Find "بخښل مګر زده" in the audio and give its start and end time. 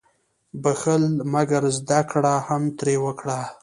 0.63-1.99